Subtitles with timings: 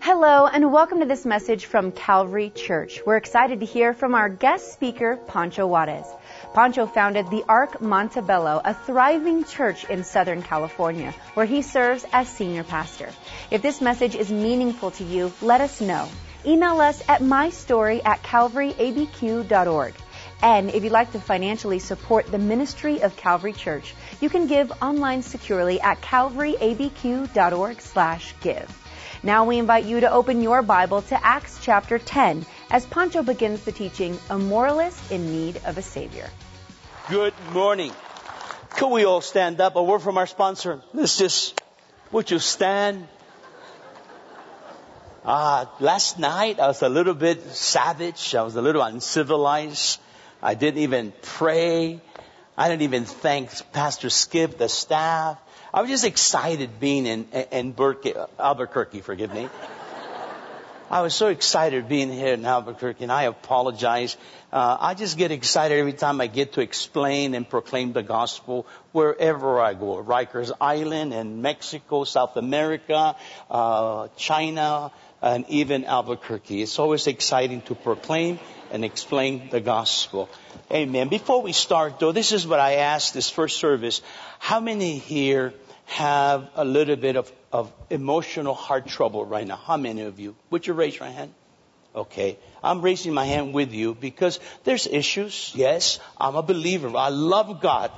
[0.00, 3.00] Hello, and welcome to this message from Calvary Church.
[3.06, 6.06] We're excited to hear from our guest speaker, Pancho Juarez.
[6.54, 12.28] Pancho founded the Arc Montebello, a thriving church in Southern California, where he serves as
[12.28, 13.08] senior pastor.
[13.50, 16.08] If this message is meaningful to you, let us know.
[16.44, 19.94] Email us at mystory at calvaryabq.org.
[20.42, 24.70] And if you'd like to financially support the ministry of Calvary Church, you can give
[24.82, 28.85] online securely at calvaryabq.org slash give.
[29.26, 33.64] Now we invite you to open your Bible to Acts chapter 10 as Pancho begins
[33.64, 36.30] the teaching, A Moralist in Need of a Savior.
[37.10, 37.90] Good morning.
[38.76, 39.74] Could we all stand up?
[39.74, 40.80] A word from our sponsor.
[40.94, 41.60] Let's just,
[42.12, 43.08] would you stand?
[45.24, 48.32] Uh, last night I was a little bit savage.
[48.36, 49.98] I was a little uncivilized.
[50.40, 52.00] I didn't even pray.
[52.56, 55.38] I didn't even thank Pastor Skip, the staff.
[55.76, 59.46] I was just excited being in, in Berkeley, Albuquerque, forgive me.
[60.90, 64.16] I was so excited being here in Albuquerque, and I apologize.
[64.50, 68.66] Uh, I just get excited every time I get to explain and proclaim the gospel
[68.92, 70.02] wherever I go.
[70.02, 73.14] Rikers Island and Mexico, South America,
[73.50, 76.62] uh, China, and even Albuquerque.
[76.62, 78.38] It's always exciting to proclaim
[78.72, 80.30] and explain the gospel.
[80.72, 81.08] Amen.
[81.08, 84.00] Before we start, though, this is what I asked this first service.
[84.38, 85.52] How many here
[85.86, 89.56] have a little bit of, of emotional heart trouble right now?
[89.56, 90.36] How many of you?
[90.50, 91.32] Would you raise your hand?
[91.94, 92.38] Okay.
[92.62, 95.52] I'm raising my hand with you because there's issues.
[95.54, 96.94] Yes, I'm a believer.
[96.96, 97.90] I love God.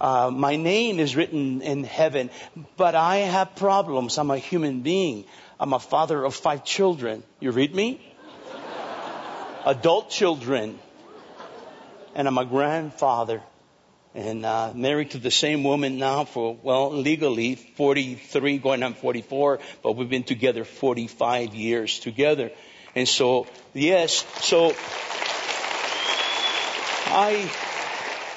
[0.00, 2.30] Uh, my name is written in heaven,
[2.76, 4.16] but I have problems.
[4.16, 5.24] I'm a human being.
[5.58, 7.22] I'm a father of five children.
[7.38, 8.00] You read me?
[9.66, 10.78] Adult children.
[12.14, 13.42] And I'm a grandfather
[14.14, 19.60] and uh, married to the same woman now for well legally 43 going on 44
[19.82, 22.50] but we've been together 45 years together.
[22.94, 24.74] And so yes so
[27.12, 27.50] i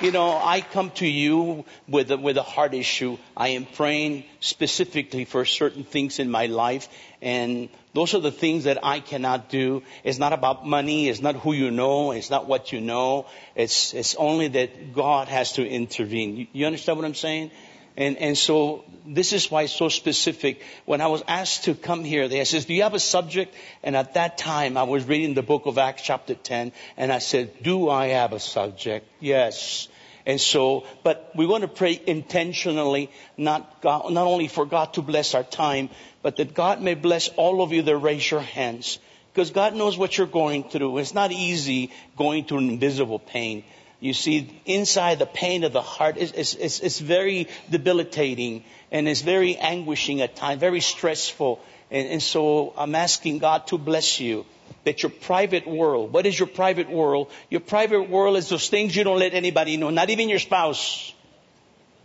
[0.01, 4.23] you know i come to you with a, with a heart issue i am praying
[4.39, 6.87] specifically for certain things in my life
[7.21, 9.83] and those are the things that I cannot do.
[10.03, 11.09] It's not about money.
[11.09, 12.11] It's not who you know.
[12.11, 13.27] It's not what you know.
[13.55, 16.35] It's, it's only that God has to intervene.
[16.35, 17.51] You, you understand what I'm saying?
[17.95, 20.61] And, and so this is why it's so specific.
[20.85, 23.53] When I was asked to come here, they says, do you have a subject?
[23.83, 27.19] And at that time, I was reading the book of Acts chapter 10, and I
[27.19, 29.07] said, do I have a subject?
[29.19, 29.87] Yes.
[30.25, 35.01] And so, but we want to pray intentionally, not God, not only for God to
[35.01, 35.89] bless our time,
[36.21, 38.99] but that God may bless all of you that raise your hands.
[39.33, 40.97] Because God knows what you're going through.
[40.99, 43.63] It's not easy going through invisible pain.
[44.03, 50.19] You see, inside the pain of the heart is very debilitating and it's very anguishing
[50.19, 51.61] at times, very stressful.
[51.89, 54.45] And, and so I'm asking God to bless you
[54.83, 57.31] that your private world, what is your private world?
[57.49, 61.13] Your private world is those things you don't let anybody know, not even your spouse.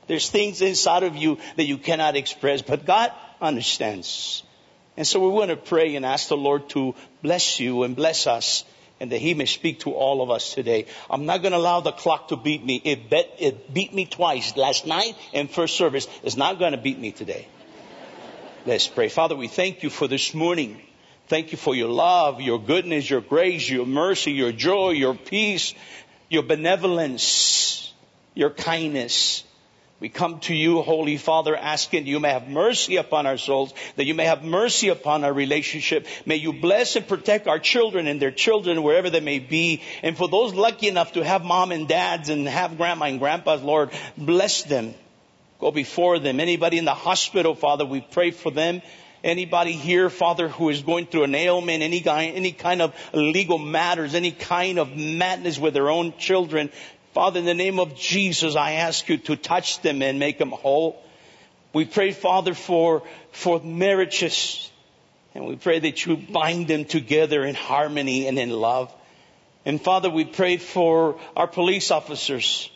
[0.06, 3.10] There's things inside of you that you cannot express, but God
[3.40, 4.44] understands.
[4.96, 8.28] And so we want to pray and ask the Lord to bless you and bless
[8.28, 8.62] us
[9.00, 10.86] and that he may speak to all of us today.
[11.08, 12.80] I'm not going to allow the clock to beat me.
[12.84, 16.08] It, bet, it beat me twice last night and first service.
[16.22, 17.46] It's not going to beat me today.
[18.66, 19.08] Let's pray.
[19.08, 20.82] Father, we thank you for this morning.
[21.28, 25.74] Thank you for your love, your goodness, your grace, your mercy, your joy, your peace,
[26.28, 27.92] your benevolence,
[28.34, 29.44] your kindness.
[30.00, 34.04] We come to you, Holy Father, asking you may have mercy upon our souls, that
[34.04, 36.06] you may have mercy upon our relationship.
[36.24, 39.82] May you bless and protect our children and their children wherever they may be.
[40.04, 43.60] And for those lucky enough to have mom and dads and have grandma and grandpas,
[43.62, 44.94] Lord, bless them.
[45.58, 46.38] Go before them.
[46.38, 48.82] Anybody in the hospital, Father, we pray for them.
[49.24, 53.58] Anybody here, Father, who is going through an ailment, any kind, any kind of legal
[53.58, 56.70] matters, any kind of madness with their own children,
[57.18, 60.52] Father, in the name of Jesus, I ask you to touch them and make them
[60.52, 61.02] whole.
[61.72, 63.02] We pray, Father, for,
[63.32, 64.70] for marriages.
[65.34, 68.94] And we pray that you bind them together in harmony and in love.
[69.64, 72.70] And Father, we pray for our police officers.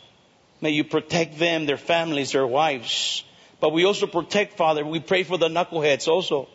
[0.60, 3.22] May you protect them, their families, their wives.
[3.60, 6.48] But we also protect, Father, we pray for the knuckleheads also.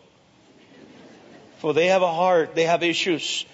[1.59, 3.45] For they have a heart, they have issues.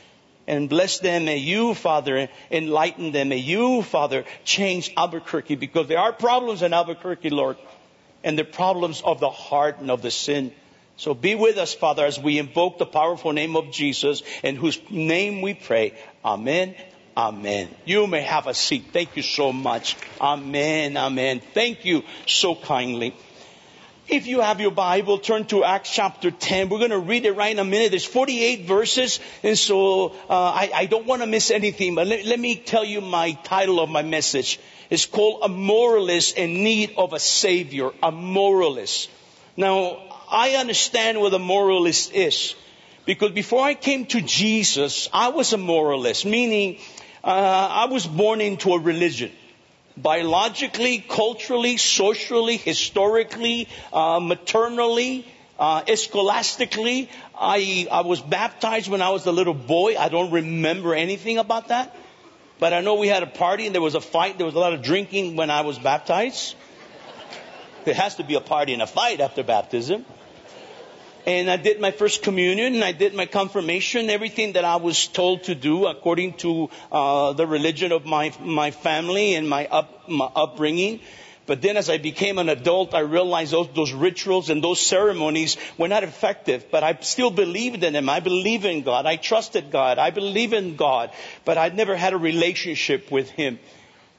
[0.45, 1.25] And bless them.
[1.25, 3.29] May you, Father, enlighten them.
[3.29, 7.57] May you, Father, change Albuquerque because there are problems in Albuquerque, Lord.
[8.23, 10.51] And the problems of the heart and of the sin.
[10.97, 14.79] So be with us, Father, as we invoke the powerful name of Jesus, in whose
[14.89, 15.93] name we pray.
[16.23, 16.75] Amen.
[17.15, 17.69] Amen.
[17.85, 18.85] You may have a seat.
[18.91, 19.95] Thank you so much.
[20.19, 20.97] Amen.
[20.97, 21.41] Amen.
[21.53, 23.15] Thank you so kindly.
[24.09, 26.67] If you have your Bible, turn to Acts chapter 10.
[26.67, 27.91] We're going to read it right in a minute.
[27.91, 31.95] There's 48 verses, and so uh, I, I, don't want to miss anything.
[31.95, 34.59] But let, let, me tell you my title of my message.
[34.89, 39.09] It's called "A Moralist in Need of a Savior." A moralist.
[39.55, 42.55] Now, I understand what a moralist is,
[43.05, 46.79] because before I came to Jesus, I was a moralist, meaning
[47.23, 49.31] uh, I was born into a religion
[49.97, 55.25] biologically, culturally, socially, historically, uh, maternally,
[55.59, 57.09] uh, scholastically.
[57.39, 59.97] I, I was baptized when I was a little boy.
[59.97, 61.95] I don't remember anything about that.
[62.59, 64.37] But I know we had a party and there was a fight.
[64.37, 66.55] There was a lot of drinking when I was baptized.
[67.83, 70.05] There has to be a party and a fight after baptism
[71.25, 75.07] and I did my first communion, and I did my confirmation, everything that I was
[75.07, 80.09] told to do according to uh, the religion of my my family and my, up,
[80.09, 80.99] my upbringing.
[81.45, 85.57] But then as I became an adult, I realized those, those rituals and those ceremonies
[85.77, 88.07] were not effective, but I still believed in them.
[88.07, 89.05] I believe in God.
[89.05, 89.99] I trusted God.
[89.99, 91.11] I believe in God,
[91.43, 93.59] but I never had a relationship with Him.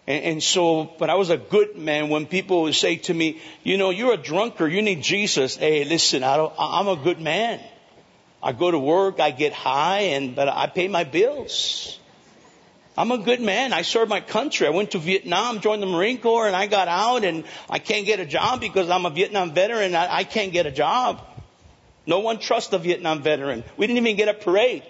[0.06, 3.41] And, and, so, but I was a good man when people would say to me,
[3.62, 5.56] you know, you're a drunkard, you need Jesus.
[5.56, 7.61] Hey, listen, I don't, I'm a good man.
[8.43, 11.99] I go to work, I get high, and, but I pay my bills.
[12.97, 13.73] I'm a good man.
[13.73, 14.67] I serve my country.
[14.67, 18.05] I went to Vietnam, joined the Marine Corps, and I got out, and I can't
[18.05, 21.21] get a job because I'm a Vietnam veteran, I, I can't get a job.
[22.06, 23.65] No one trusts a Vietnam veteran.
[23.79, 24.85] We didn't even get a parade.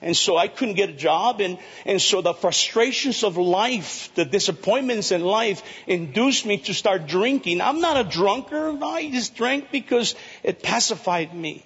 [0.00, 1.40] And so I couldn't get a job.
[1.40, 7.06] And, and so the frustrations of life, the disappointments in life induced me to start
[7.06, 7.60] drinking.
[7.60, 8.82] I'm not a drunkard.
[8.82, 11.64] I just drank because it pacified me.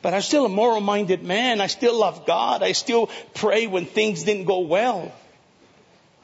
[0.00, 1.60] But I'm still a moral minded man.
[1.60, 2.62] I still love God.
[2.62, 5.12] I still pray when things didn't go well.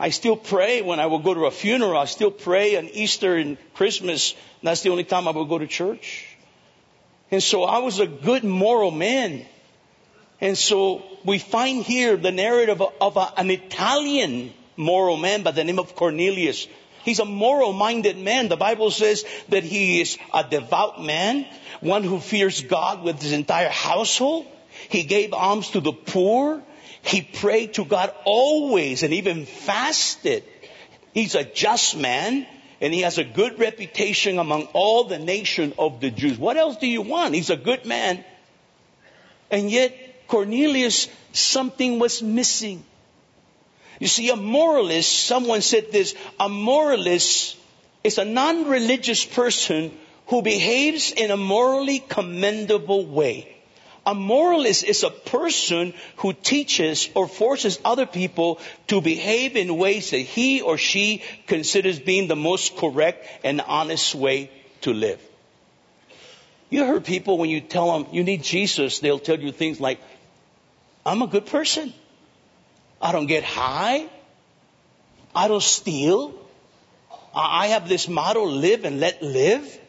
[0.01, 1.97] I still pray when I will go to a funeral.
[1.97, 4.35] I still pray on Easter and Christmas.
[4.63, 6.37] That's the only time I will go to church.
[7.31, 9.45] And so I was a good moral man.
[10.41, 15.65] And so we find here the narrative of a, an Italian moral man by the
[15.65, 16.69] name of Cornelius.
[17.05, 18.49] He's a moral minded man.
[18.49, 21.47] The Bible says that he is a devout man,
[21.81, 24.47] one who fears God with his entire household.
[24.89, 26.63] He gave alms to the poor.
[27.03, 30.45] He prayed to God always and even fasted.
[31.13, 32.47] He's a just man
[32.81, 36.39] and he has a good reputation among all the nation of the Jews.
[36.39, 37.35] What else do you want?
[37.35, 38.25] He's a good man.
[39.51, 42.85] And yet Cornelius, something was missing.
[43.99, 47.57] You see, a moralist, someone said this, a moralist
[48.05, 49.91] is a non-religious person
[50.27, 53.57] who behaves in a morally commendable way.
[54.07, 60.13] A moralist is a person who teaches or forces other people to behave in ways
[60.13, 64.51] that he or she considers being the most correct and honest way
[64.83, 65.21] to live.
[66.71, 70.01] You heard people when you tell them you need Jesus, they'll tell you things like,
[71.09, 71.95] I'm a good person.
[73.01, 74.09] I don't get high.
[75.35, 76.35] I don't steal.
[77.35, 79.81] I have this motto, live and let live.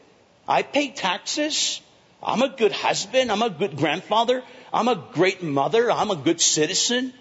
[0.47, 1.81] I pay taxes.
[2.23, 3.33] I'm a good husband.
[3.33, 4.43] I'm a good grandfather.
[4.71, 5.91] I'm a great mother.
[5.91, 7.13] I'm a good citizen.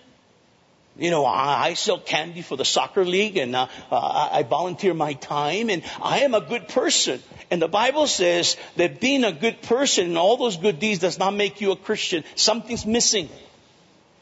[0.96, 4.94] You know, I, I sell candy for the soccer league and uh, uh, I volunteer
[4.94, 7.20] my time and I am a good person.
[7.50, 11.18] And the Bible says that being a good person and all those good deeds does
[11.18, 12.22] not make you a Christian.
[12.36, 13.28] Something's missing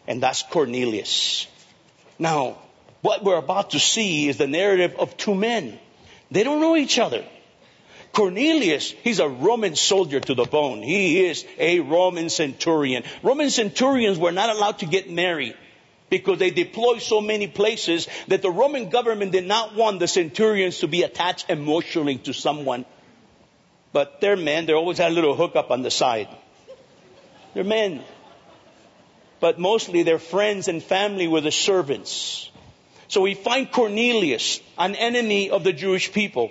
[0.07, 1.47] and that's Cornelius.
[2.19, 2.59] Now,
[3.03, 5.79] what we're about to see is the narrative of two men.
[6.31, 7.25] They don't know each other.
[8.13, 10.83] Cornelius, he's a Roman soldier to the bone.
[10.83, 13.05] He is a Roman centurion.
[13.23, 15.55] Roman centurions were not allowed to get married
[16.09, 20.79] because they deployed so many places that the Roman government did not want the centurions
[20.79, 22.87] to be attached emotionally to someone.
[23.93, 26.29] But they're men, they always had a little hookup on the side.
[27.55, 28.03] They're men
[29.41, 32.51] but mostly their friends and family were the servants.
[33.09, 36.51] So we find Cornelius, an enemy of the Jewish people.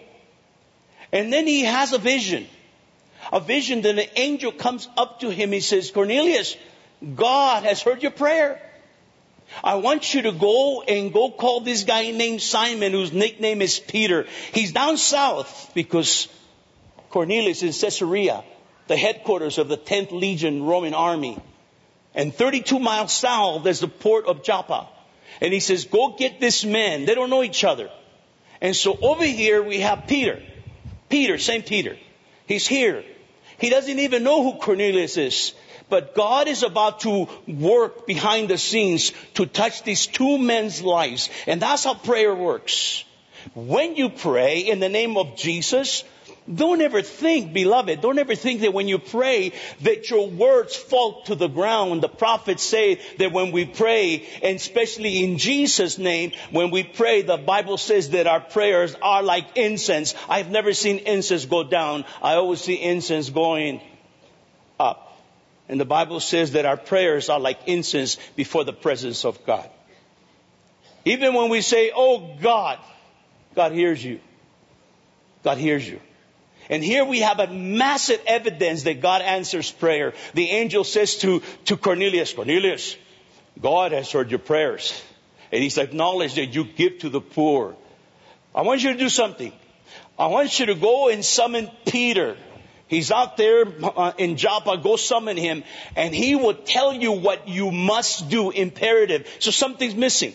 [1.11, 2.47] And then he has a vision.
[3.31, 5.51] A vision that an angel comes up to him.
[5.51, 6.55] He says, Cornelius,
[7.15, 8.61] God has heard your prayer.
[9.63, 13.79] I want you to go and go call this guy named Simon, whose nickname is
[13.79, 14.25] Peter.
[14.53, 16.27] He's down south because
[17.09, 18.43] Cornelius is in Caesarea,
[18.87, 21.37] the headquarters of the 10th Legion Roman army.
[22.15, 24.87] And 32 miles south, there's the port of Joppa.
[25.41, 27.05] And he says, go get this man.
[27.05, 27.89] They don't know each other.
[28.61, 30.41] And so over here we have Peter.
[31.09, 31.65] Peter, St.
[31.65, 31.97] Peter.
[32.47, 33.03] He's here.
[33.59, 35.53] He doesn't even know who Cornelius is.
[35.89, 41.29] But God is about to work behind the scenes to touch these two men's lives.
[41.45, 43.03] And that's how prayer works.
[43.53, 46.03] When you pray in the name of Jesus,
[46.53, 51.23] Don't ever think, beloved, don't ever think that when you pray that your words fall
[51.23, 52.03] to the ground.
[52.03, 57.23] The prophets say that when we pray, and especially in Jesus' name, when we pray,
[57.23, 60.13] the Bible says that our prayers are like incense.
[60.29, 62.05] I've never seen incense go down.
[62.21, 63.81] I always see incense going
[64.79, 65.17] up.
[65.67, 69.67] And the Bible says that our prayers are like incense before the presence of God.
[71.05, 72.77] Even when we say, Oh God,
[73.55, 74.19] God hears you.
[75.41, 75.99] God hears you.
[76.69, 80.13] And here we have a massive evidence that God answers prayer.
[80.33, 82.95] The angel says to, to Cornelius, Cornelius,
[83.61, 85.01] God has heard your prayers.
[85.51, 87.75] And he's acknowledged that you give to the poor.
[88.53, 89.53] I want you to do something.
[90.17, 92.37] I want you to go and summon Peter.
[92.87, 94.77] He's out there uh, in Joppa.
[94.77, 95.63] Go summon him
[95.95, 99.27] and he will tell you what you must do imperative.
[99.39, 100.33] So something's missing.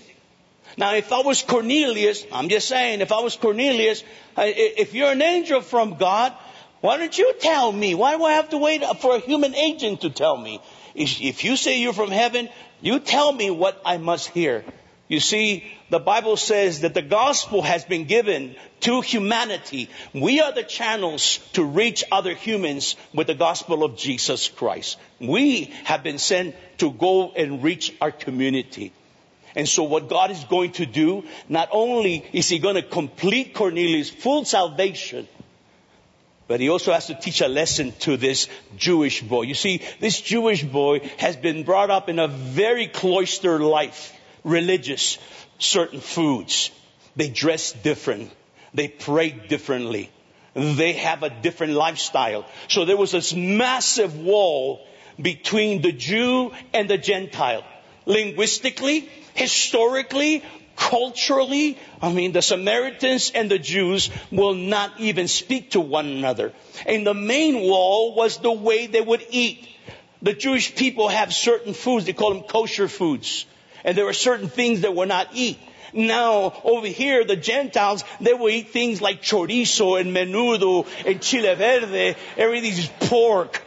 [0.77, 4.03] Now, if I was Cornelius, I'm just saying, if I was Cornelius,
[4.37, 6.33] if you're an angel from God,
[6.81, 7.95] why don't you tell me?
[7.95, 10.61] Why do I have to wait for a human agent to tell me?
[10.95, 12.49] If you say you're from heaven,
[12.81, 14.65] you tell me what I must hear.
[15.09, 19.91] You see, the Bible says that the gospel has been given to humanity.
[20.15, 24.99] We are the channels to reach other humans with the gospel of Jesus Christ.
[25.21, 28.93] We have been sent to go and reach our community.
[29.55, 33.55] And so what God is going to do, not only is he going to complete
[33.55, 35.27] Cornelius' full salvation,
[36.47, 39.43] but he also has to teach a lesson to this Jewish boy.
[39.43, 44.13] You see, this Jewish boy has been brought up in a very cloistered life
[44.45, 45.19] religious,
[45.59, 46.71] certain foods.
[47.17, 48.31] They dress different.
[48.75, 50.11] They pray differently.
[50.55, 52.47] They have a different lifestyle.
[52.69, 54.87] So there was this massive wall
[55.21, 57.65] between the Jew and the Gentile.
[58.07, 59.09] Linguistically,
[59.41, 60.45] historically,
[60.77, 66.53] culturally, I mean, the Samaritans and the Jews will not even speak to one another.
[66.87, 69.67] And the main wall was the way they would eat.
[70.23, 73.47] The Jewish people have certain foods, they call them kosher foods.
[73.83, 75.59] And there were certain things that were not eat.
[75.93, 81.55] Now, over here, the Gentiles, they will eat things like chorizo and menudo and chile
[81.55, 83.63] verde, everything's pork.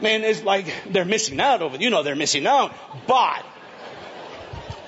[0.00, 2.74] Man, it's like they're missing out over, you know they're missing out.
[3.06, 3.44] But,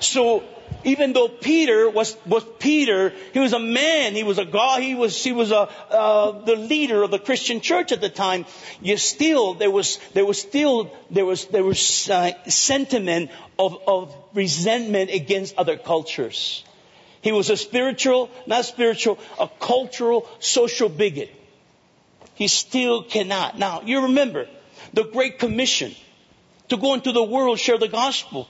[0.01, 0.43] so
[0.85, 4.95] even though Peter was, was Peter, he was a man, he was a God, he
[4.95, 8.47] was, he was a, uh, the leader of the Christian church at the time,
[8.81, 14.15] yet still, there was, there was still, there was, there was uh, sentiment of, of
[14.35, 16.65] resentment against other cultures.
[17.23, 21.35] He was a spiritual, not spiritual, a cultural, social bigot.
[22.35, 23.59] He still cannot.
[23.59, 24.47] Now, you remember
[24.95, 25.93] the Great Commission
[26.69, 28.47] to go into the world, share the gospel.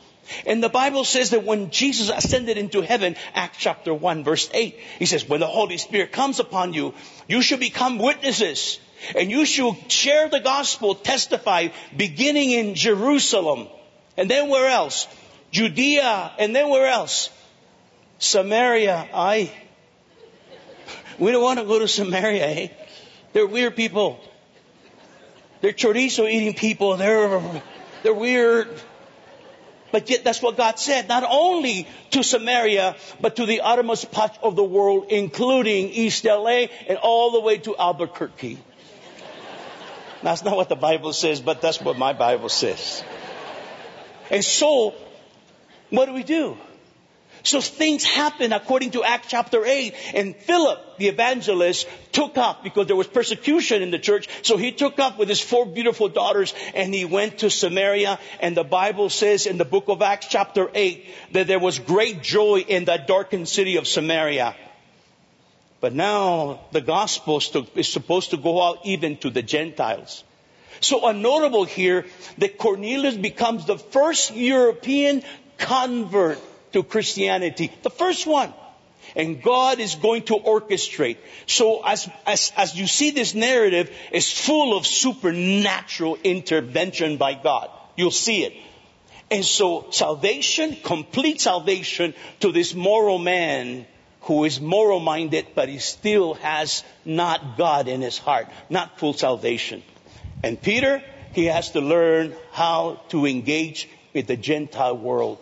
[0.47, 4.79] And the Bible says that when Jesus ascended into heaven, Acts chapter 1 verse 8,
[4.99, 6.95] he says, when the Holy Spirit comes upon you,
[7.27, 8.79] you should become witnesses
[9.17, 13.69] and you should share the gospel, testify, beginning in Jerusalem.
[14.17, 15.07] And then where else?
[15.51, 16.33] Judea.
[16.39, 17.31] And then where else?
[18.19, 19.09] Samaria.
[19.13, 19.53] I.
[21.19, 22.69] We don't want to go to Samaria, eh?
[23.33, 24.21] They're weird people.
[25.61, 26.97] They're chorizo eating people.
[26.97, 27.63] They're,
[28.05, 28.69] they're weird.
[29.91, 34.39] But yet that's what God said, not only to Samaria, but to the uttermost part
[34.43, 38.59] of the world, including East LA and all the way to Albuquerque.
[40.23, 43.03] that's not what the Bible says, but that's what my Bible says.
[44.31, 44.95] And so,
[45.89, 46.59] what do we do?
[47.49, 49.95] So things happen according to Acts chapter 8.
[50.15, 54.29] And Philip, the evangelist, took up because there was persecution in the church.
[54.43, 58.19] So he took up with his four beautiful daughters and he went to Samaria.
[58.41, 62.23] And the Bible says in the book of Acts chapter 8 that there was great
[62.23, 64.55] joy in that darkened city of Samaria.
[65.81, 67.41] But now the gospel
[67.77, 70.23] is supposed to go out even to the Gentiles.
[70.81, 72.05] So notable here
[72.37, 75.23] that Cornelius becomes the first European
[75.57, 76.39] convert
[76.73, 77.73] to Christianity.
[77.83, 78.53] The first one.
[79.17, 81.17] And God is going to orchestrate.
[81.47, 87.71] So as, as, as you see this narrative is full of supernatural intervention by God.
[87.97, 88.53] You'll see it.
[89.31, 93.87] And so salvation, complete salvation to this moral man
[94.23, 99.15] who is moral minded, but he still has not God in his heart, not full
[99.15, 99.83] salvation.
[100.43, 105.39] And Peter, he has to learn how to engage with the Gentile world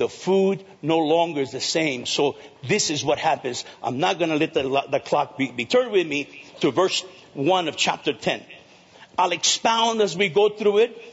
[0.00, 2.06] the food no longer is the same.
[2.06, 3.66] So this is what happens.
[3.82, 5.68] I'm not going to let the, the clock be, be.
[5.70, 7.02] With me to verse
[7.34, 8.42] 1 of chapter 10.
[9.18, 11.04] I'll expound as we go through it.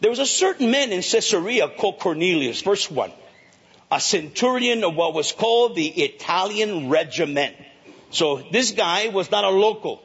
[0.00, 3.12] There was a certain man in Caesarea called Cornelius, verse 1,
[3.92, 7.54] a centurion of what was called the Italian regiment.
[8.10, 10.02] So this guy was not a local.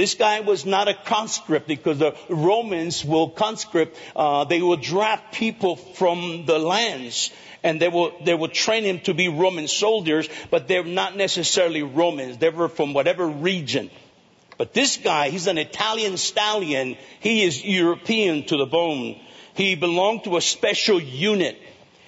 [0.00, 5.34] This guy was not a conscript because the Romans will conscript, uh, they will draft
[5.34, 7.30] people from the lands
[7.62, 11.82] and they will, they will train him to be Roman soldiers, but they're not necessarily
[11.82, 12.38] Romans.
[12.38, 13.90] They were from whatever region.
[14.56, 16.96] But this guy, he's an Italian stallion.
[17.20, 19.20] He is European to the bone.
[19.52, 21.58] He belonged to a special unit.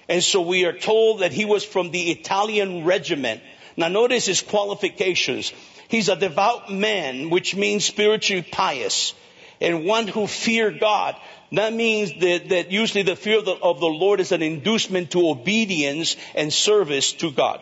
[0.08, 3.42] And so we are told that he was from the Italian regiment.
[3.76, 5.52] Now notice his qualifications.
[5.92, 9.12] He's a devout man, which means spiritually pious
[9.61, 11.16] and one who feared God.
[11.52, 15.11] That means that, that usually the fear of the, of the Lord is an inducement
[15.11, 17.61] to obedience and service to God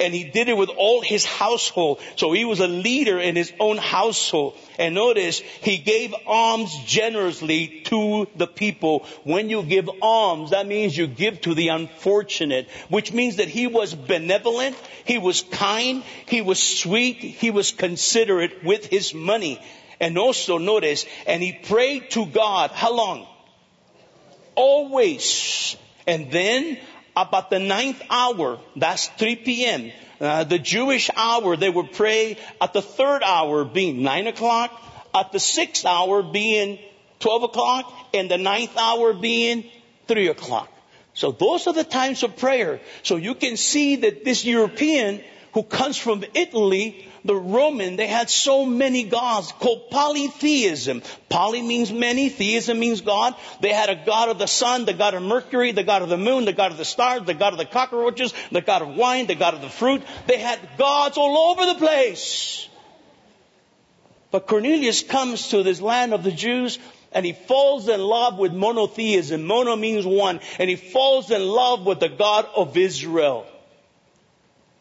[0.00, 2.00] and he did it with all his household.
[2.16, 4.56] So he was a leader in his own household.
[4.78, 9.06] And notice, he gave alms generously to the people.
[9.22, 13.66] When you give alms, that means you give to the unfortunate, which means that he
[13.68, 19.60] was benevolent, he was kind, he was sweet, he was considerate with his money.
[20.00, 22.72] And also notice, and he prayed to God.
[22.72, 23.28] How long?
[24.56, 25.76] Always.
[26.06, 26.78] And then
[27.16, 32.72] about the ninth hour, that's 3 p.m., uh, the Jewish hour, they would pray at
[32.72, 34.70] the third hour being 9 o'clock,
[35.12, 36.78] at the sixth hour being
[37.20, 39.64] 12 o'clock, and the ninth hour being
[40.08, 40.68] 3 o'clock.
[41.14, 42.80] So those are the times of prayer.
[43.02, 48.28] So you can see that this European who comes from Italy the Roman, they had
[48.28, 51.02] so many gods called polytheism.
[51.28, 53.34] Poly means many, theism means God.
[53.60, 56.18] They had a god of the sun, the god of Mercury, the god of the
[56.18, 59.26] moon, the god of the stars, the god of the cockroaches, the god of wine,
[59.26, 60.02] the god of the fruit.
[60.26, 62.68] They had gods all over the place.
[64.30, 66.78] But Cornelius comes to this land of the Jews
[67.12, 69.44] and he falls in love with monotheism.
[69.44, 70.40] Mono means one.
[70.58, 73.46] And he falls in love with the God of Israel.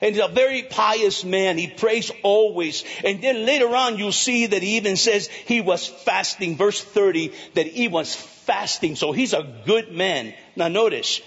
[0.03, 1.57] And he's a very pious man.
[1.57, 2.83] He prays always.
[3.05, 6.57] And then later on you'll see that he even says he was fasting.
[6.57, 8.97] Verse 30, that he was fasting.
[8.97, 10.33] So he's a good man.
[10.57, 11.21] Now notice,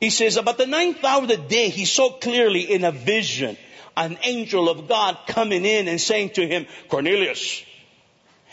[0.00, 3.56] he says about the ninth hour of the day, he saw clearly in a vision
[3.96, 7.62] an angel of God coming in and saying to him, Cornelius.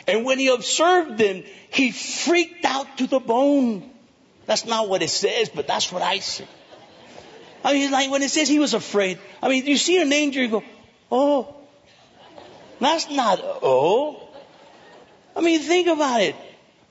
[0.08, 3.90] And when he observed him, he freaked out to the bone.
[4.46, 6.48] That's not what it says, but that's what I say.
[7.64, 10.42] I mean, like when it says he was afraid, I mean, you see an angel,
[10.42, 10.64] you go,
[11.12, 11.56] oh,
[12.80, 14.28] that's not oh.
[15.36, 16.36] I mean, think about it.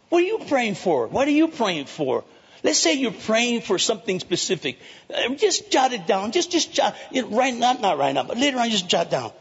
[0.08, 1.06] What are you praying for?
[1.08, 2.24] What are you praying for?
[2.62, 4.78] Let's say you're praying for something specific.
[5.12, 6.32] Uh, just jot it down.
[6.32, 9.32] Just, just jot, you right now, not right now, but later on, just jot down.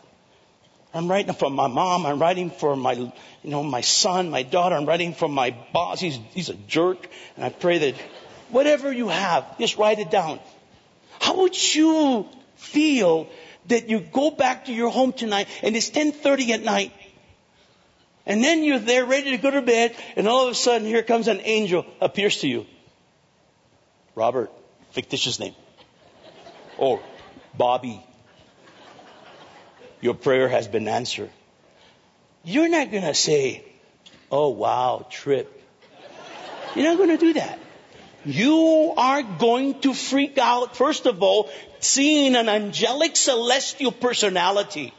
[0.94, 2.06] I'm writing for my mom.
[2.06, 3.12] I'm writing for my, you
[3.44, 4.76] know, my son, my daughter.
[4.76, 6.00] I'm writing for my boss.
[6.00, 7.08] He's, he's a jerk.
[7.36, 7.96] And I pray that
[8.50, 10.39] whatever you have, just write it down.
[11.19, 13.27] How would you feel
[13.67, 16.91] that you go back to your home tonight and it's 10:30 at night
[18.25, 21.03] and then you're there ready to go to bed and all of a sudden here
[21.03, 22.65] comes an angel appears to you.
[24.15, 24.51] Robert,
[24.91, 25.55] fictitious name.
[26.77, 27.01] Or
[27.58, 28.03] Bobby.
[30.01, 31.29] Your prayer has been answered.
[32.43, 33.65] You're not going to say,
[34.32, 35.55] "Oh wow, trip."
[36.75, 37.60] You're not going to do that.
[38.25, 44.93] You are going to freak out, first of all, seeing an angelic celestial personality.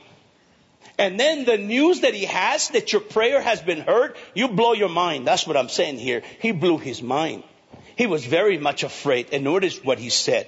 [0.99, 4.75] And then the news that he has that your prayer has been heard, you blow
[4.75, 5.27] your mind.
[5.27, 6.23] That's what I'm saying here.
[6.41, 7.43] He blew his mind.
[7.97, 9.29] He was very much afraid.
[9.33, 10.47] And notice what he said.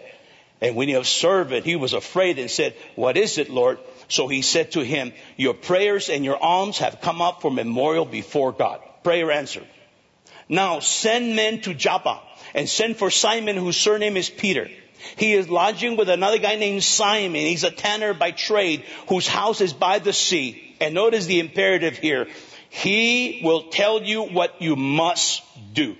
[0.61, 3.78] And when he observed it, he was afraid and said, What is it, Lord?
[4.08, 8.04] So he said to him, Your prayers and your alms have come up for memorial
[8.04, 8.80] before God.
[9.02, 9.66] Prayer answered.
[10.53, 12.21] Now send men to Joppa
[12.53, 14.69] and send for Simon whose surname is Peter.
[15.17, 17.41] He is lodging with another guy named Simon.
[17.41, 20.77] He's a tanner by trade whose house is by the sea.
[20.79, 22.29] And notice the imperative here.
[22.69, 25.97] He will tell you what you must do.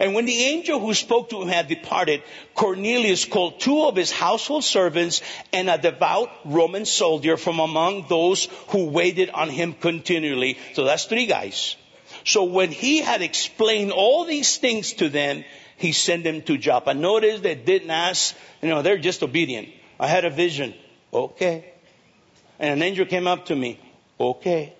[0.00, 2.24] And when the angel who spoke to him had departed,
[2.56, 5.22] Cornelius called two of his household servants
[5.52, 10.58] and a devout Roman soldier from among those who waited on him continually.
[10.74, 11.76] So that's three guys.
[12.24, 15.44] So when he had explained all these things to them,
[15.76, 16.94] he sent them to Joppa.
[16.94, 19.68] Notice they didn't ask, you know, they're just obedient.
[19.98, 20.74] I had a vision.
[21.12, 21.72] Okay.
[22.58, 23.80] And an angel came up to me.
[24.20, 24.74] Okay.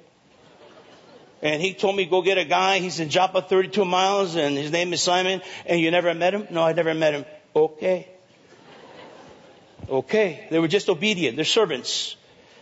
[1.43, 2.79] And he told me, go get a guy.
[2.79, 5.43] He's in Joppa 32 miles and his name is Simon.
[5.67, 6.47] And you never met him?
[6.51, 7.25] No, I never met him.
[7.55, 8.09] Okay.
[9.89, 10.47] Okay.
[10.51, 11.35] They were just obedient.
[11.35, 12.15] They're servants.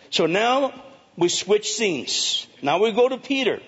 [0.09, 0.73] So now
[1.17, 2.47] we switch scenes.
[2.63, 3.61] Now we go to Peter.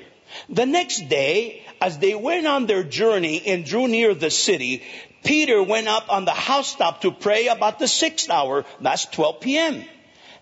[0.49, 4.83] The next day, as they went on their journey and drew near the city,
[5.25, 8.65] Peter went up on the housetop to pray about the sixth hour.
[8.81, 9.85] That's 12 p.m.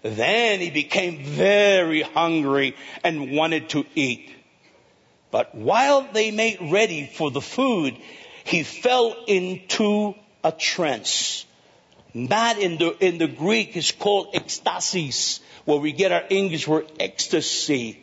[0.02, 4.30] Then he became very hungry and wanted to eat.
[5.30, 7.96] But while they made ready for the food,
[8.44, 11.44] he fell into a trance.
[12.14, 16.90] That in the, in the Greek is called ecstasis, where we get our English word
[16.98, 18.02] ecstasy.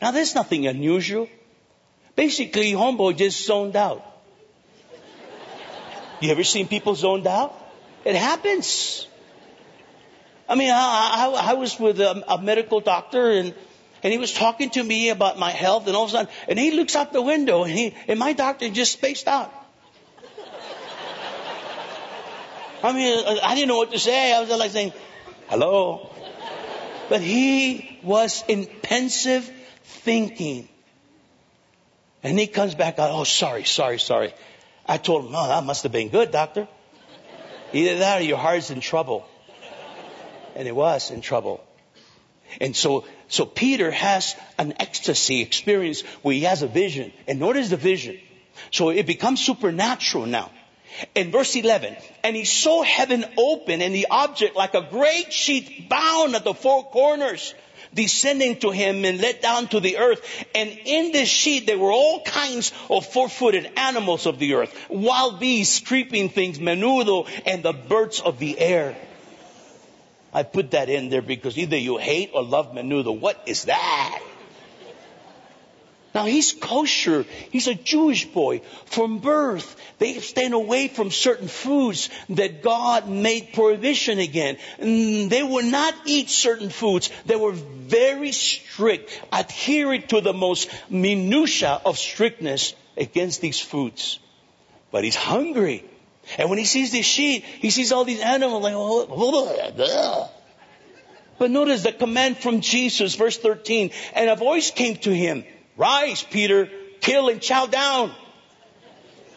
[0.00, 1.28] Now there's nothing unusual.
[2.14, 4.04] Basically, homeboy just zoned out.
[6.20, 7.54] You ever seen people zoned out?
[8.04, 9.06] It happens.
[10.48, 13.54] I mean, I, I, I was with a, a, medical doctor and,
[14.02, 16.58] and he was talking to me about my health and all of a sudden, and
[16.58, 19.52] he looks out the window and he, and my doctor just spaced out.
[22.82, 24.32] I mean, uh, I didn't know what to say.
[24.32, 24.92] I was like saying,
[25.48, 26.10] hello.
[27.10, 29.50] But he was in pensive
[30.08, 30.66] thinking.
[32.22, 34.32] And he comes back out, oh, sorry, sorry, sorry.
[34.86, 36.66] I told him, oh, that must have been good, doctor.
[37.74, 39.26] Either that or your heart's in trouble.
[40.56, 41.62] And it was in trouble.
[42.58, 47.12] And so, so Peter has an ecstasy experience where he has a vision.
[47.26, 48.18] And notice the vision.
[48.70, 50.50] So it becomes supernatural now.
[51.14, 55.88] In verse 11, and he saw heaven open and the object like a great sheet
[55.90, 57.54] bound at the four corners
[57.94, 60.20] descending to him and let down to the earth.
[60.54, 65.40] And in this sheet there were all kinds of four-footed animals of the earth, wild
[65.40, 68.96] beasts, creeping things, menudo, and the birds of the air.
[70.32, 73.18] I put that in there because either you hate or love menudo.
[73.18, 74.20] What is that?
[76.14, 77.26] Now he's kosher.
[77.50, 79.76] He's a Jewish boy from birth.
[79.98, 84.56] They stand away from certain foods that God made prohibition again.
[84.80, 87.10] They would not eat certain foods.
[87.26, 94.18] They were very strict, adhering to the most minutia of strictness against these foods.
[94.90, 95.84] But he's hungry.
[96.38, 100.30] And when he sees this sheep, he sees all these animals like, oh,
[101.38, 105.44] but notice the command from Jesus, verse 13, and a voice came to him.
[105.78, 106.68] Rise, Peter,
[107.00, 108.12] kill and chow down.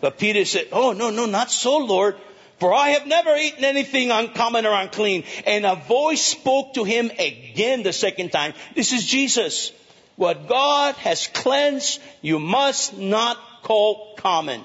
[0.02, 2.18] But Peter said, Oh, no, no, not so, Lord.
[2.60, 5.24] For I have never eaten anything uncommon or unclean.
[5.46, 8.54] And a voice spoke to him again the second time.
[8.76, 9.72] This is Jesus.
[10.16, 14.64] What God has cleansed, you must not call common.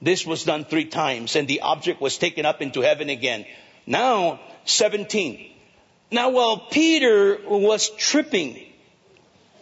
[0.00, 3.46] This was done three times and the object was taken up into heaven again.
[3.86, 5.50] Now, 17.
[6.10, 8.62] Now while Peter was tripping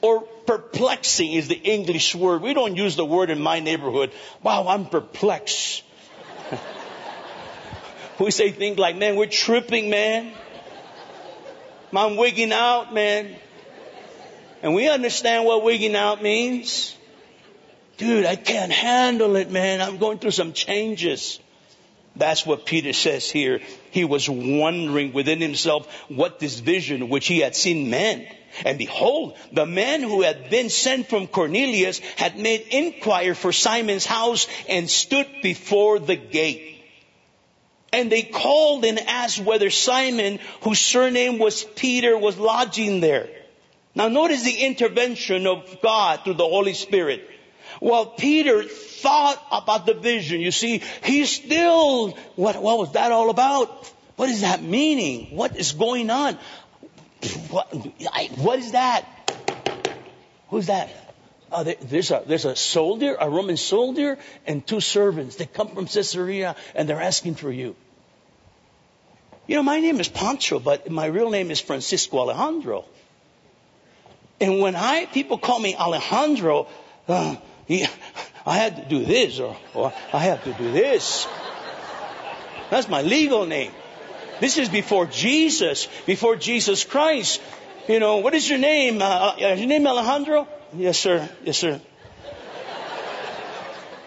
[0.03, 2.43] or perplexing is the English word.
[2.43, 4.13] We don't use the word in my neighborhood.
[4.43, 5.83] Wow, I'm perplexed.
[8.19, 10.33] we say things like, man, we're tripping, man.
[11.95, 13.35] I'm wigging out, man.
[14.63, 16.97] And we understand what wigging out means.
[17.97, 19.81] Dude, I can't handle it, man.
[19.81, 21.41] I'm going through some changes.
[22.17, 23.61] That's what Peter says here.
[23.91, 28.27] He was wondering within himself what this vision which he had seen meant.
[28.65, 34.07] And behold, the man who had been sent from Cornelius had made inquiry for Simon's
[34.07, 36.83] house and stood before the gate.
[37.93, 43.29] And they called and asked whether Simon, whose surname was Peter, was lodging there.
[43.95, 47.29] Now notice the intervention of God through the Holy Spirit.
[47.81, 53.31] While Peter thought about the vision, you see, he still, what, what was that all
[53.31, 53.93] about?
[54.17, 55.37] What is that meaning?
[55.37, 56.39] What is going on?
[57.51, 57.73] What,
[58.39, 59.05] what is that?
[60.49, 60.91] Who's that?
[61.51, 65.37] Oh, there's a there's a soldier, a Roman soldier, and two servants.
[65.37, 67.77] They come from Caesarea and they're asking for you.
[69.47, 72.85] You know, my name is Pancho, but my real name is Francisco Alejandro.
[74.41, 76.67] And when I people call me Alejandro,
[77.07, 77.87] uh, he,
[78.47, 81.27] I had to do this or, or I have to do this.
[82.71, 83.73] That's my legal name.
[84.41, 87.41] This is before Jesus, before Jesus Christ.
[87.89, 89.01] You know, what is your name?
[89.01, 90.49] Uh, uh, is your name Alejandro?
[90.77, 91.29] Yes, sir.
[91.45, 91.81] Yes, sir.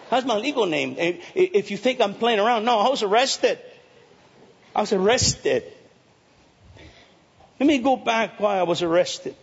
[0.10, 0.96] That's my legal name.
[0.98, 3.60] If you think I'm playing around, no, I was arrested.
[4.76, 5.64] I was arrested.
[7.60, 9.36] Let me go back why I was arrested.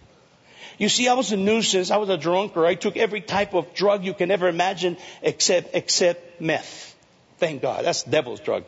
[0.78, 1.90] You see, I was a nuisance.
[1.90, 2.66] I was a drunker.
[2.66, 6.94] I took every type of drug you can ever imagine except, except meth.
[7.38, 7.84] Thank God.
[7.84, 8.64] That's the devil's drug.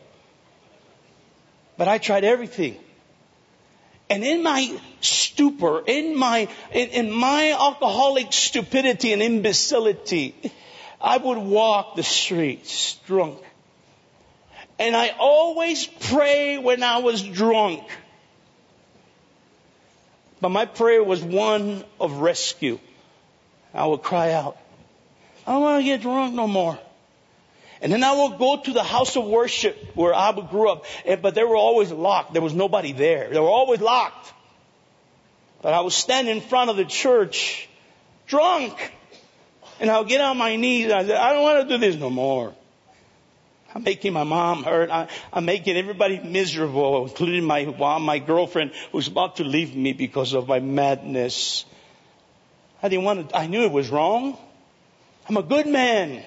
[1.77, 2.77] But I tried everything.
[4.09, 10.35] And in my stupor, in my, in, in, my alcoholic stupidity and imbecility,
[10.99, 13.39] I would walk the streets drunk.
[14.79, 17.83] And I always pray when I was drunk.
[20.41, 22.79] But my prayer was one of rescue.
[23.73, 24.57] I would cry out,
[25.45, 26.79] I don't want to get drunk no more.
[27.81, 31.15] And then I would go to the house of worship where I grew up, eh,
[31.15, 32.33] but they were always locked.
[32.33, 33.29] There was nobody there.
[33.29, 34.33] They were always locked.
[35.61, 37.69] But I was standing in front of the church,
[38.27, 38.93] drunk.
[39.79, 41.95] And I'll get on my knees and I said, I don't want to do this
[41.95, 42.53] no more.
[43.73, 44.89] I'm making my mom hurt.
[44.89, 49.93] I, am making everybody miserable, including my mom, my girlfriend, who's about to leave me
[49.93, 51.65] because of my madness.
[52.81, 54.37] I didn't want to, I knew it was wrong.
[55.27, 56.23] I'm a good man.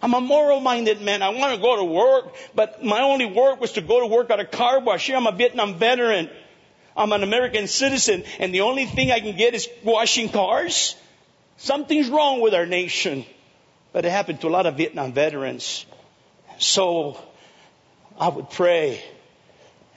[0.00, 1.22] I'm a moral minded man.
[1.22, 4.30] I want to go to work, but my only work was to go to work
[4.30, 5.06] at a car wash.
[5.06, 6.30] Here I'm a Vietnam veteran.
[6.96, 10.96] I'm an American citizen, and the only thing I can get is washing cars.
[11.58, 13.24] Something's wrong with our nation.
[13.92, 15.86] But it happened to a lot of Vietnam veterans.
[16.58, 17.18] So
[18.18, 19.02] I would pray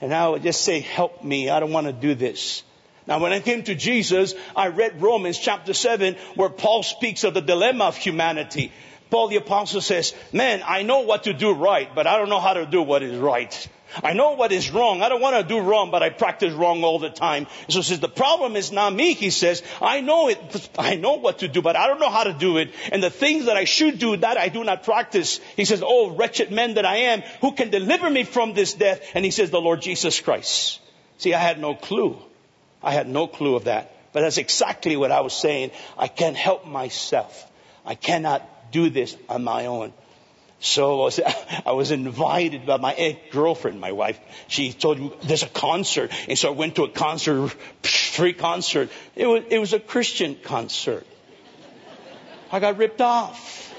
[0.00, 1.48] and I would just say, help me.
[1.48, 2.62] I don't want to do this.
[3.06, 7.34] Now when I came to Jesus, I read Romans chapter 7 where Paul speaks of
[7.34, 8.72] the dilemma of humanity.
[9.12, 12.40] Paul the apostle says, man, I know what to do right, but I don't know
[12.40, 13.68] how to do what is right.
[14.02, 15.02] I know what is wrong.
[15.02, 17.46] I don't want to do wrong, but I practice wrong all the time.
[17.68, 19.12] So he says, the problem is not me.
[19.12, 22.24] He says, I know it, I know what to do, but I don't know how
[22.24, 22.70] to do it.
[22.90, 25.40] And the things that I should do, that I do not practice.
[25.56, 29.02] He says, oh, wretched man that I am, who can deliver me from this death?
[29.12, 30.80] And he says, the Lord Jesus Christ.
[31.18, 32.16] See, I had no clue.
[32.82, 33.94] I had no clue of that.
[34.14, 35.70] But that's exactly what I was saying.
[35.98, 37.46] I can't help myself.
[37.84, 39.92] I cannot do this on my own.
[40.60, 41.20] So I was,
[41.66, 44.18] I was invited by my ex-girlfriend, my wife.
[44.48, 46.10] She told me there's a concert.
[46.28, 47.48] And so I went to a concert,
[47.82, 48.90] free concert.
[49.14, 51.06] It was, it was a Christian concert.
[52.50, 53.71] I got ripped off.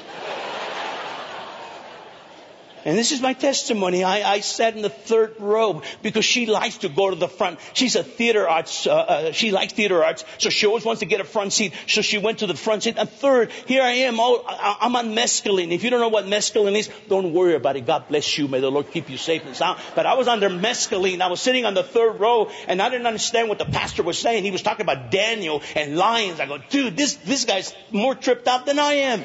[2.85, 4.03] And this is my testimony.
[4.03, 7.59] I, I sat in the third row because she likes to go to the front.
[7.73, 11.05] She's a theater arts, uh, uh, she likes theater arts, so she always wants to
[11.05, 11.73] get a front seat.
[11.87, 12.97] So she went to the front seat.
[12.97, 15.71] And third, here I am, all, I'm on mescaline.
[15.71, 17.85] If you don't know what mescaline is, don't worry about it.
[17.85, 18.47] God bless you.
[18.47, 19.79] May the Lord keep you safe and sound.
[19.95, 21.21] But I was under mescaline.
[21.21, 24.19] I was sitting on the third row and I didn't understand what the pastor was
[24.19, 24.43] saying.
[24.43, 26.39] He was talking about Daniel and lions.
[26.39, 29.23] I go, dude, this, this guy's more tripped out than I am.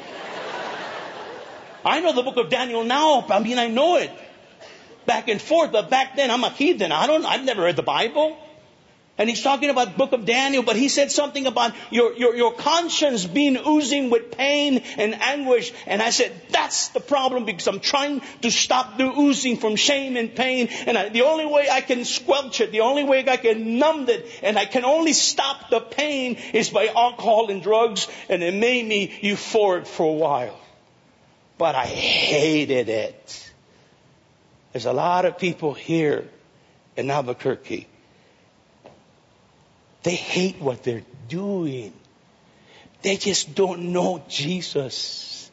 [1.85, 3.25] I know the book of Daniel now.
[3.29, 4.11] I mean, I know it
[5.05, 6.91] back and forth, but back then I'm a heathen.
[6.91, 8.37] I don't, I've never read the Bible.
[9.17, 12.53] And he's talking about book of Daniel, but he said something about your, your, your
[12.53, 15.73] conscience being oozing with pain and anguish.
[15.87, 20.15] And I said, that's the problem because I'm trying to stop the oozing from shame
[20.15, 20.69] and pain.
[20.87, 24.07] And I, the only way I can squelch it, the only way I can numb
[24.07, 28.07] it, and I can only stop the pain is by alcohol and drugs.
[28.29, 30.57] And it made me euphoric for a while
[31.59, 33.51] but I hated it.
[34.71, 36.27] There's a lot of people here
[36.95, 37.85] in Albuquerque.
[40.03, 41.91] They hate what they're doing.
[43.01, 45.51] They just don't know Jesus.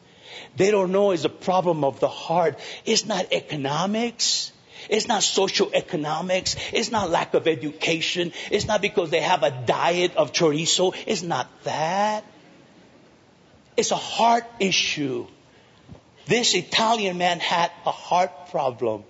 [0.55, 2.57] They don't know it's a problem of the heart.
[2.85, 4.53] It's not economics.
[4.89, 6.55] It's not social economics.
[6.71, 8.31] It's not lack of education.
[8.49, 10.95] It's not because they have a diet of chorizo.
[11.05, 12.23] It's not that.
[13.75, 15.27] It's a heart issue.
[16.27, 19.03] This Italian man had a heart problem.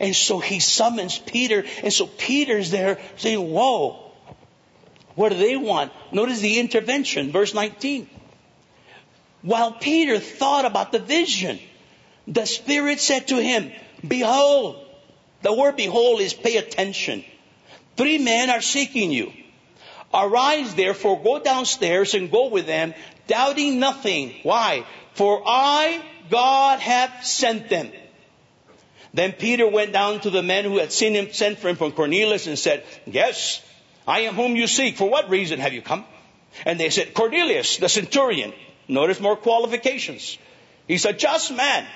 [0.00, 1.64] And so he summons Peter.
[1.82, 4.12] And so Peter's there saying, whoa,
[5.14, 5.92] what do they want?
[6.12, 8.08] Notice the intervention, verse 19.
[9.42, 11.58] While Peter thought about the vision,
[12.28, 13.72] the Spirit said to him,
[14.06, 14.76] behold,
[15.42, 17.24] the word behold is pay attention.
[17.96, 19.32] Three men are seeking you.
[20.14, 22.94] Arise therefore, go downstairs and go with them,
[23.26, 24.34] doubting nothing.
[24.42, 24.84] Why?
[25.14, 27.90] For I God have sent them.
[29.14, 31.92] Then Peter went down to the men who had seen him sent for him from
[31.92, 33.62] Cornelius and said, Yes,
[34.06, 34.96] I am whom you seek.
[34.96, 36.04] For what reason have you come?
[36.64, 38.52] And they said, Cornelius, the centurion.
[38.88, 40.38] Notice more qualifications.
[40.88, 41.86] He's a just man,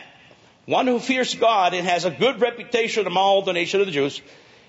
[0.66, 3.92] one who fears God and has a good reputation among all the nation of the
[3.92, 4.20] Jews.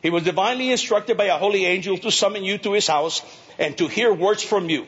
[0.02, 3.22] He was divinely instructed by a holy angel to summon you to his house
[3.58, 4.86] and to hear words from you.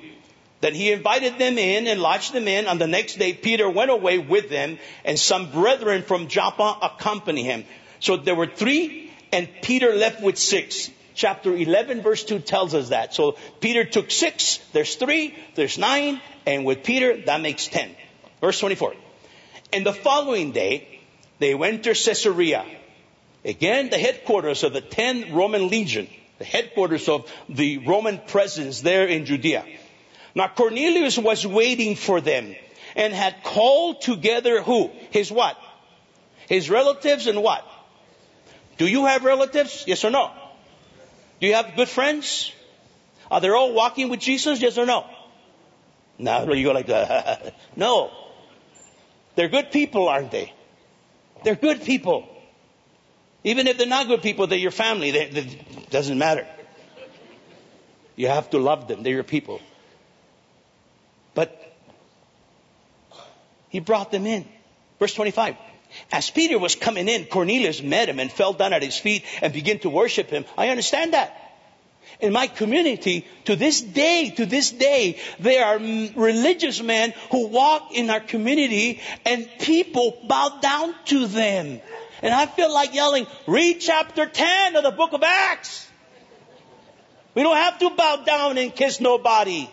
[0.62, 2.68] Then he invited them in and lodged them in.
[2.68, 7.44] On the next day, Peter went away with them, and some brethren from Joppa accompanied
[7.44, 7.64] him.
[8.00, 10.90] So there were three, and Peter left with six.
[11.16, 13.14] Chapter 11 verse 2 tells us that.
[13.14, 17.94] So Peter took six, there's three, there's nine, and with Peter, that makes ten.
[18.42, 18.94] Verse 24.
[19.74, 21.02] And the following day,
[21.40, 22.66] they went to Caesarea.
[23.50, 26.08] Again, the headquarters of the 10 Roman legion,
[26.38, 29.66] the headquarters of the Roman presence there in Judea.
[30.36, 32.56] Now Cornelius was waiting for them
[32.96, 34.92] and had called together who?
[35.10, 35.58] His what?
[36.48, 37.66] His relatives and what?
[38.78, 39.84] Do you have relatives?
[39.88, 40.32] Yes or no?
[41.42, 42.52] Do you have good friends?
[43.32, 44.62] Are they all walking with Jesus?
[44.62, 45.08] Yes or no?
[46.20, 47.56] No, you go like that.
[47.76, 48.12] no.
[49.34, 50.54] They're good people, aren't they?
[51.44, 52.36] They're good people.
[53.44, 55.10] Even if they're not good people, they're your family.
[55.10, 56.46] It doesn't matter.
[58.16, 59.04] You have to love them.
[59.04, 59.62] They're your people.
[61.34, 61.56] But
[63.70, 64.46] he brought them in.
[65.00, 65.56] Verse 25.
[66.12, 69.54] As Peter was coming in, Cornelius met him and fell down at his feet and
[69.54, 70.46] began to worship him.
[70.58, 71.36] I understand that.
[72.20, 77.94] In my community, to this day, to this day, there are religious men who walk
[77.94, 81.80] in our community and people bow down to them.
[82.22, 85.88] And I feel like yelling, read chapter 10 of the book of Acts.
[87.34, 89.70] We don't have to bow down and kiss nobody.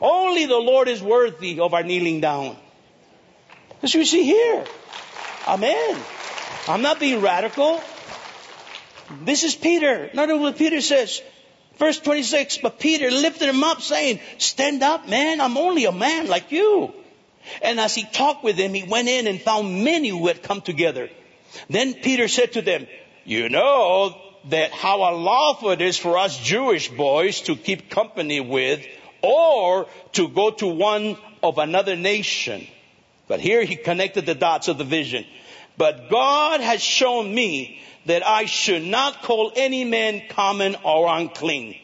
[0.00, 2.56] Only the Lord is worthy of our kneeling down.
[3.82, 4.64] As you see here.
[5.46, 5.96] Amen.
[6.68, 7.80] I'm not being radical.
[9.22, 10.10] This is Peter.
[10.12, 11.22] Notice what Peter says.
[11.76, 15.40] Verse 26, but Peter lifted him up saying, stand up, man.
[15.40, 16.92] I'm only a man like you.
[17.62, 20.60] And as he talked with him, he went in and found many who had come
[20.60, 21.08] together.
[21.68, 22.86] Then Peter said to them,
[23.24, 24.16] you know
[24.48, 28.84] that how unlawful it is for us Jewish boys to keep company with
[29.22, 32.66] or to go to one of another nation.
[33.28, 35.24] But here he connected the dots of the vision.
[35.76, 41.76] But God has shown me that I should not call any man common or unclean.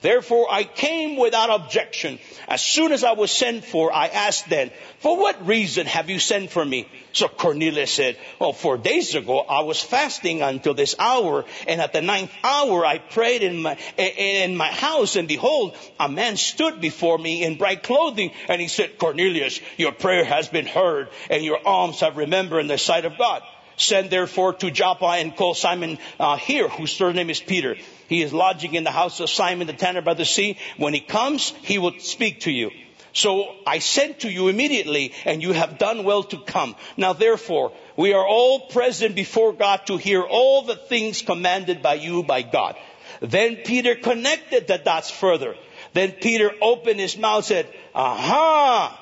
[0.00, 2.18] Therefore I came without objection.
[2.48, 6.18] As soon as I was sent for, I asked them, for what reason have you
[6.18, 6.88] sent for me?
[7.12, 11.92] So Cornelius said, well, four days ago I was fasting until this hour, and at
[11.92, 16.80] the ninth hour I prayed in my, in my house, and behold, a man stood
[16.80, 21.44] before me in bright clothing, and he said, Cornelius, your prayer has been heard, and
[21.44, 23.42] your alms have remembered in the sight of God.
[23.80, 27.76] Send therefore to Joppa and call Simon uh, here, whose surname is Peter.
[28.08, 30.58] He is lodging in the house of Simon the tanner by the sea.
[30.76, 32.70] When he comes, he will speak to you.
[33.12, 36.76] So I sent to you immediately, and you have done well to come.
[36.98, 41.94] Now therefore, we are all present before God to hear all the things commanded by
[41.94, 42.76] you by God.
[43.20, 45.56] Then Peter connected the dots further.
[45.94, 48.96] Then Peter opened his mouth and said, aha,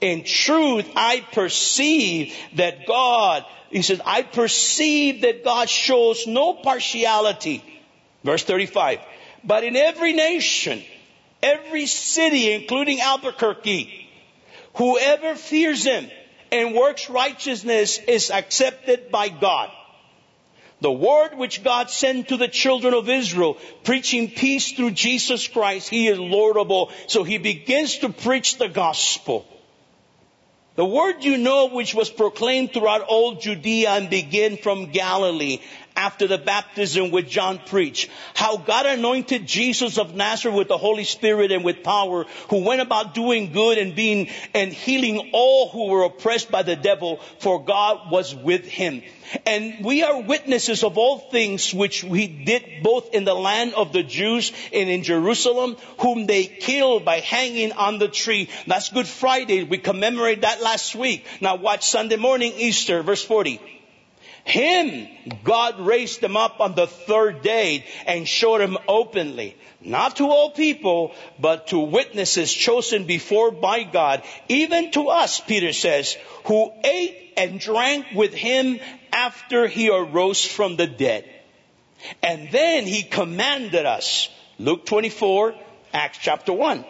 [0.00, 7.62] in truth, I perceive that God he says, I perceive that God shows no partiality.
[8.24, 9.00] Verse 35.
[9.44, 10.82] But in every nation,
[11.42, 14.08] every city, including Albuquerque,
[14.74, 16.10] whoever fears him
[16.50, 19.70] and works righteousness is accepted by God.
[20.80, 25.88] The word which God sent to the children of Israel, preaching peace through Jesus Christ,
[25.88, 26.92] He is Lord of all.
[27.08, 29.44] So He begins to preach the gospel.
[30.78, 35.58] The word you know which was proclaimed throughout all Judea and began from Galilee
[35.98, 38.08] after the baptism which John preached.
[38.32, 42.80] How God anointed Jesus of Nazareth with the Holy Spirit and with power, who went
[42.80, 47.64] about doing good and being and healing all who were oppressed by the devil, for
[47.64, 49.02] God was with him.
[49.44, 53.92] And we are witnesses of all things which we did both in the land of
[53.92, 58.48] the Jews and in Jerusalem, whom they killed by hanging on the tree.
[58.68, 59.64] That's Good Friday.
[59.64, 61.26] We commemorate that last week.
[61.40, 63.77] Now watch Sunday morning, Easter, verse 40.
[64.48, 65.08] Him,
[65.44, 70.52] God raised him up on the third day and showed him openly, not to all
[70.52, 77.34] people, but to witnesses chosen before by God, even to us, Peter says, who ate
[77.36, 78.80] and drank with him
[79.12, 81.28] after he arose from the dead.
[82.22, 85.56] And then he commanded us, Luke 24,
[85.92, 86.86] Acts chapter 1.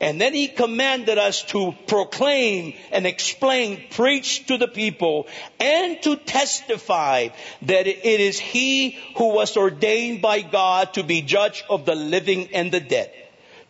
[0.00, 5.28] And then he commanded us to proclaim and explain, preach to the people,
[5.60, 7.28] and to testify
[7.62, 12.48] that it is he who was ordained by God to be judge of the living
[12.54, 13.12] and the dead.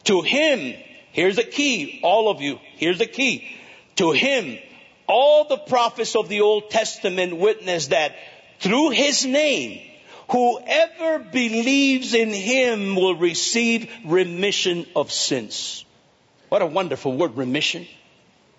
[0.04, 0.74] To him,
[1.12, 3.46] here's the key, all of you, here's the key.
[3.96, 4.58] To him,
[5.06, 8.16] all the prophets of the Old Testament witness that
[8.60, 9.80] through his name,
[10.30, 15.83] whoever believes in him will receive remission of sins.
[16.54, 17.84] What a wonderful word, remission.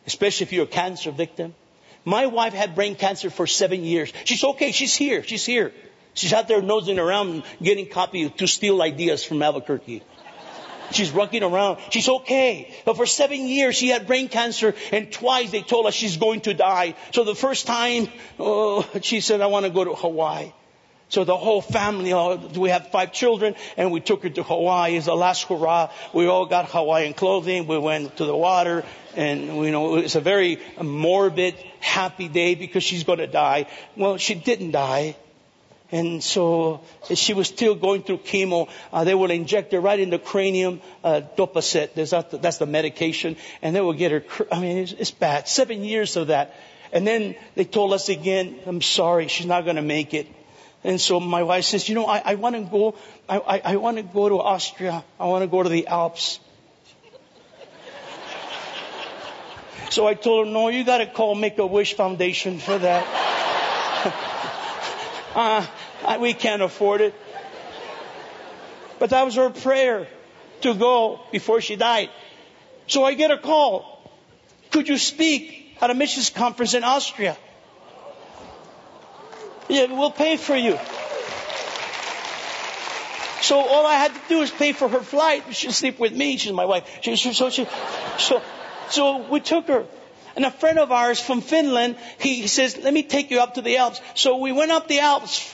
[0.06, 1.56] Especially if you're a cancer victim.
[2.04, 4.12] My wife had brain cancer for seven years.
[4.26, 4.74] She's okay.
[4.74, 5.24] She's here.
[5.24, 5.72] She's here.
[6.14, 10.04] She's out there nosing around getting copy to steal ideas from Albuquerque.
[10.92, 11.78] She's rocking around.
[11.90, 12.76] She's okay.
[12.84, 16.42] But for seven years, she had brain cancer, and twice they told us she's going
[16.42, 16.96] to die.
[17.14, 20.52] So the first time, oh, she said, I want to go to Hawaii.
[21.16, 24.98] So the whole family, oh, we have five children, and we took her to Hawaii.
[24.98, 25.90] It's a last hurrah.
[26.12, 27.68] We all got Hawaiian clothing.
[27.68, 28.84] We went to the water,
[29.16, 33.68] and you know, it's a very morbid, happy day because she's going to die.
[33.96, 35.16] Well, she didn't die.
[35.90, 36.82] And so
[37.14, 38.68] she was still going through chemo.
[38.92, 41.94] Uh, they would inject her right in the cranium, uh, DepoCyt.
[41.94, 43.38] That, that's the medication.
[43.62, 45.48] And they would get her, I mean, it's, it's bad.
[45.48, 46.54] Seven years of that.
[46.92, 50.28] And then they told us again, I'm sorry, she's not going to make it.
[50.86, 52.96] And so my wife says, you know, I, I want to go,
[53.28, 55.04] I, I, I want to go to Austria.
[55.20, 56.40] I want to go to the Alps.
[59.90, 63.04] So I told her, no, you got to call Make-A-Wish Foundation for that.
[65.36, 67.16] uh, we can't afford it.
[69.00, 70.08] But that was her prayer
[70.62, 72.12] to go before she died.
[72.86, 74.08] So I get a call.
[74.70, 77.38] Could you speak at a missions conference in Austria?
[79.68, 80.78] Yeah, we'll pay for you.
[83.42, 85.56] So all I had to do was pay for her flight.
[85.56, 86.38] She'd sleep with me.
[86.38, 87.00] She's my wife.
[87.02, 87.68] She, she, so, she,
[88.18, 88.42] so,
[88.90, 89.86] so we took her.
[90.36, 93.62] And a friend of ours from Finland, he says, let me take you up to
[93.62, 94.02] the Alps.
[94.16, 95.52] So we went up the Alps.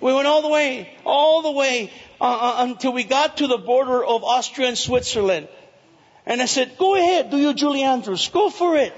[0.00, 3.58] We went all the way, all the way, uh, uh, until we got to the
[3.58, 5.48] border of Austria and Switzerland.
[6.26, 8.28] And I said, go ahead, do your Julie Andrews.
[8.28, 8.92] Go for it.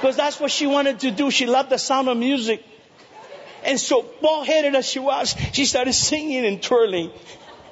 [0.00, 1.30] Because that's what she wanted to do.
[1.30, 2.64] She loved the sound of music.
[3.64, 7.10] And so, bald headed as she was, she started singing and twirling.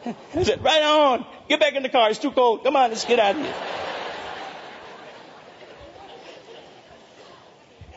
[0.05, 1.27] I said, right on.
[1.49, 2.11] Get back in the car.
[2.11, 2.63] It's too cold.
[2.63, 3.55] Come on, let's get out of here.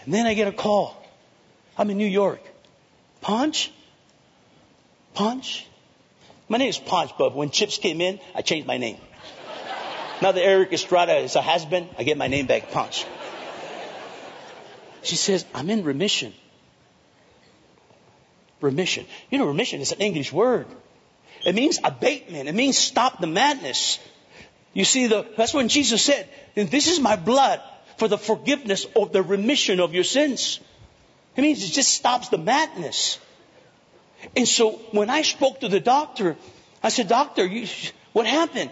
[0.05, 0.97] And then I get a call.
[1.77, 2.41] I'm in New York.
[3.21, 3.71] Ponch?
[5.13, 5.67] Ponch?
[6.49, 8.97] My name is Ponch, but when CHiPs came in, I changed my name.
[10.21, 13.05] Now that Erik Estrada is a has-been, I get my name back, Ponch.
[15.03, 16.33] She says, I'm in remission.
[18.61, 19.05] Remission.
[19.29, 20.67] You know, remission is an English word.
[21.45, 22.47] It means abatement.
[22.47, 23.99] It means stop the madness.
[24.73, 27.61] You see, the, that's when Jesus said, this is my blood
[27.97, 30.59] for the forgiveness of the remission of your sins.
[31.35, 33.19] It means it just stops the madness.
[34.35, 36.37] And so when I spoke to the doctor,
[36.83, 37.67] I said, doctor, you,
[38.13, 38.69] what happened?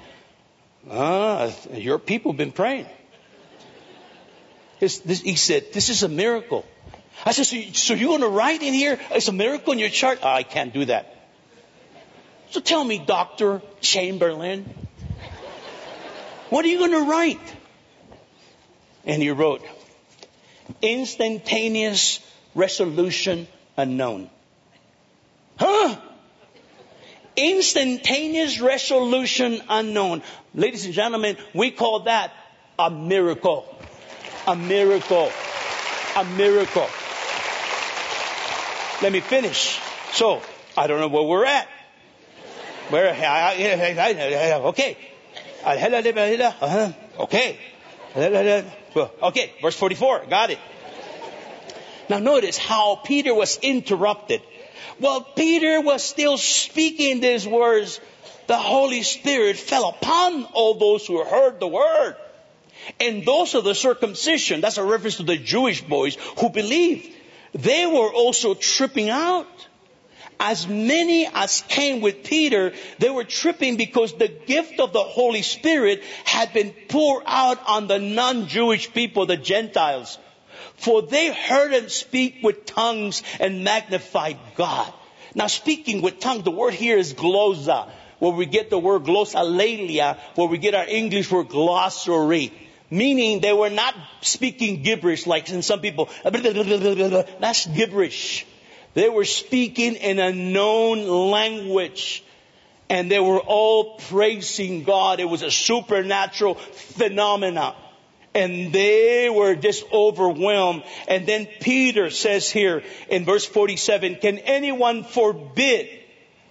[0.90, 2.88] Ah, your people have been praying.
[4.80, 6.66] This, he said, this is a miracle.
[7.26, 9.90] I said, so, so you're going to write in here, it's a miracle in your
[9.90, 10.20] chart?
[10.24, 11.16] Oh, I can't do that.
[12.52, 13.62] So tell me, Dr.
[13.82, 14.66] Chamberlain,
[16.50, 17.56] what are you going to write?
[19.06, 19.62] And he wrote,
[20.82, 22.20] instantaneous
[22.56, 23.48] resolution
[23.78, 24.30] unknown.
[25.58, 25.96] Huh?
[27.36, 30.24] Instantaneous resolution unknown.
[30.54, 32.34] Ladies and gentlemen, we call that
[32.78, 33.66] a miracle.
[34.48, 35.32] A miracle.
[36.16, 36.88] A miracle.
[39.02, 39.80] Let me finish.
[40.12, 40.42] So,
[40.78, 41.68] I don't know where we're at.
[42.90, 43.14] Where,
[44.66, 44.98] okay.
[46.62, 46.92] Uh-huh.
[47.20, 47.58] Okay.
[48.16, 50.26] Okay, verse 44.
[50.30, 50.60] Got it.
[52.10, 54.42] Now notice how Peter was interrupted.
[54.98, 58.02] While Peter was still speaking these words,
[58.48, 62.16] the Holy Spirit fell upon all those who heard the word.
[63.00, 67.08] And those of the circumcision, that's a reference to the Jewish boys who believed,
[67.54, 69.48] they were also tripping out.
[70.40, 75.42] As many as came with Peter, they were tripping because the gift of the Holy
[75.42, 80.18] Spirit had been poured out on the non-Jewish people, the Gentiles.
[80.78, 84.94] For they heard him speak with tongues and magnified God.
[85.36, 87.90] Now speaking with tongues, the word here is glossa,
[88.20, 92.54] where we get the word glossolalia, where we get our English word glossary.
[92.92, 96.10] Meaning they were not speaking gibberish like in some people.
[96.24, 98.46] That's gibberish.
[98.96, 102.24] They were speaking in a known language.
[102.90, 105.20] And they were all praising God.
[105.20, 107.76] It was a supernatural phenomenon
[108.34, 110.84] and they were just overwhelmed.
[111.08, 115.90] And then Peter says here in verse 47, can anyone forbid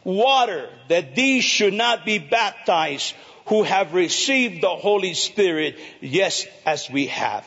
[0.04, 3.14] water that these should not be baptized
[3.48, 5.78] who have received the Holy Spirit?
[6.00, 7.46] Yes, as we have.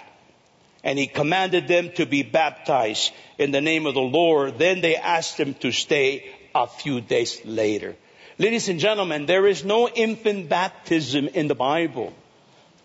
[0.83, 4.57] And he commanded them to be baptized in the name of the Lord.
[4.57, 7.95] Then they asked him to stay a few days later.
[8.39, 12.13] Ladies and gentlemen, there is no infant baptism in the Bible.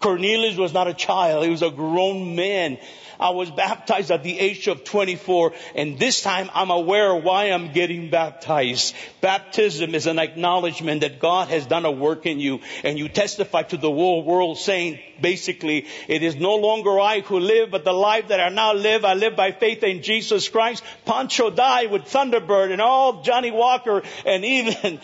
[0.00, 1.44] Cornelius was not a child.
[1.44, 2.78] He was a grown man.
[3.18, 7.72] I was baptized at the age of 24 and this time I'm aware why I'm
[7.72, 8.94] getting baptized.
[9.20, 13.62] Baptism is an acknowledgement that God has done a work in you and you testify
[13.62, 17.92] to the whole world saying basically it is no longer I who live but the
[17.92, 20.82] life that I now live I live by faith in Jesus Christ.
[21.04, 25.00] Pancho died with Thunderbird and all Johnnie Walker and even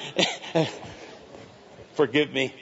[1.95, 2.55] forgive me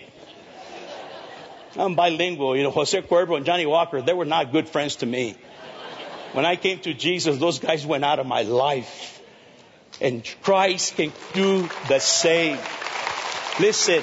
[1.77, 2.57] I'm bilingual.
[2.57, 5.37] You know, Jose Cuervo and Johnnie Walker, they were not good friends to me.
[6.33, 9.21] When I came to Jesus, those guys went out of my life.
[10.01, 12.59] And Christ can do the same.
[13.59, 14.03] Listen.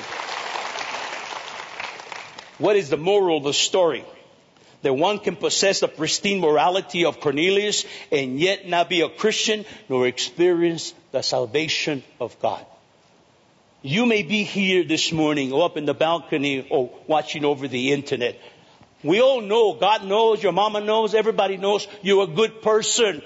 [2.58, 4.04] What is the moral of the story?
[4.84, 9.66] that one can possess the pristine morality of Cornelius and yet not be a Christian
[9.90, 12.66] nor experience the salvation of God.
[13.88, 17.94] You may be here this morning or up in the balcony or watching over the
[17.94, 18.38] internet.
[19.02, 23.22] We all know, God knows, your mama knows, everybody knows you're a good person.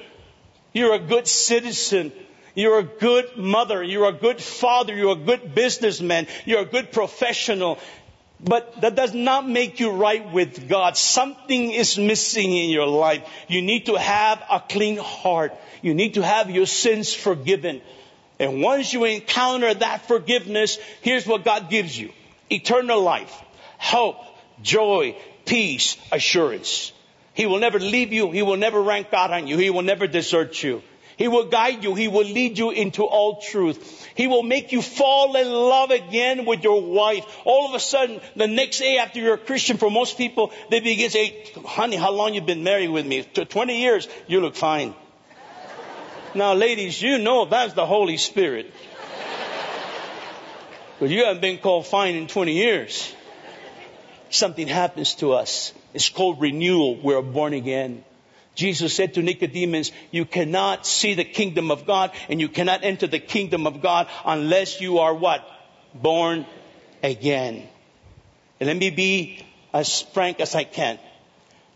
[0.72, 2.12] You're a good citizen.
[2.53, 3.82] You're a good mother.
[3.82, 4.93] You're a good father.
[4.93, 6.28] You're a good businessman.
[6.45, 7.80] You're a good professional.
[8.39, 10.95] But that does not make you right with God.
[10.95, 13.28] Something is missing in your life.
[13.47, 15.53] You need to have a clean heart.
[15.82, 17.82] You need to have your sins forgiven.
[18.42, 22.10] And once you encounter that forgiveness, here's what God gives you.
[22.50, 23.32] Eternal life,
[23.78, 24.18] hope,
[24.64, 25.16] joy,
[25.46, 26.92] peace, assurance.
[27.36, 28.32] He will never leave you.
[28.32, 29.60] He will never rank out on you.
[29.60, 30.82] He will never desert you.
[31.18, 31.94] He will guide you.
[31.94, 34.08] He will lead you into all truth.
[34.16, 37.24] He will make you fall in love again with your wife.
[37.46, 40.80] All of a sudden, the next day after you're a Christian, for most people, they
[40.80, 43.22] begin to say, honey, how long you been married with me?
[43.22, 44.08] 20 years.
[44.26, 44.96] You look fine.
[46.36, 48.74] Now, ladies, you know that's the Holy Spirit.
[51.00, 53.14] But you haven't been called fine in 20 years.
[54.30, 55.74] Something happens to us.
[55.94, 56.96] It's called renewal.
[57.02, 58.04] We're born again.
[58.54, 63.08] Jesus said to Nicodemus, you cannot see the kingdom of God and you cannot enter
[63.08, 65.44] the kingdom of God unless you are what?
[65.94, 66.46] Born
[67.02, 67.68] again.
[68.60, 71.00] And let me be as frank as I can.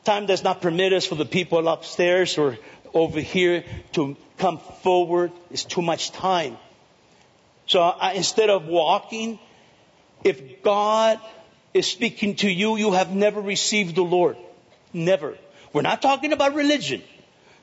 [0.03, 2.59] Time does not permit us for the people upstairs or
[2.95, 5.31] over here to come forward.
[5.51, 6.57] It's too much time.
[7.67, 9.37] So I, instead of walking,
[10.23, 11.19] if God
[11.73, 14.37] is speaking to you, you have never received the Lord.
[14.93, 15.37] Never.
[15.73, 17.03] We're not talking about religion.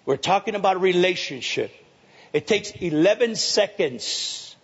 [0.05, 1.73] We're talking about relationship.
[2.33, 4.55] It takes 11 seconds.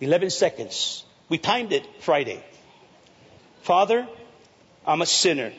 [0.00, 1.04] 11 seconds.
[1.28, 2.44] We timed it Friday.
[3.62, 4.06] Father,
[4.86, 5.52] I'm a sinner.